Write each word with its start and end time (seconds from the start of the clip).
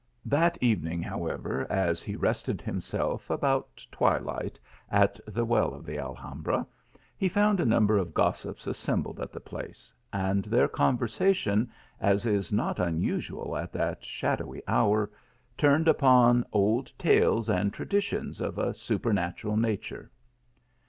That 0.25 0.57
evening, 0.63 1.03
however, 1.03 1.67
as 1.71 2.01
he 2.01 2.15
rested 2.15 2.59
himself 2.59 3.29
about 3.29 3.85
twilight 3.91 4.57
at 4.89 5.19
the 5.27 5.45
well 5.45 5.75
of 5.75 5.85
the 5.85 5.99
Alhambra, 5.99 6.65
he 7.15 7.29
found 7.29 7.59
a 7.59 7.65
number 7.67 7.99
of 7.99 8.15
gossips 8.15 8.65
assembled 8.65 9.19
at 9.19 9.31
the 9.31 9.39
place, 9.39 9.93
and 10.11 10.45
their 10.45 10.67
conversation, 10.67 11.69
as 11.99 12.25
is 12.25 12.51
not 12.51 12.79
unusual 12.79 13.55
at 13.55 13.71
that 13.73 14.03
shadowy 14.03 14.63
hour, 14.67 15.11
turned 15.55 15.87
upon 15.87 16.45
old 16.51 16.91
tales 16.97 17.47
and 17.47 17.71
traditions 17.71 18.41
of 18.41 18.57
a 18.57 18.73
su 18.73 18.99
n 19.05 19.13
natural 19.13 19.55
nature. 19.55 20.09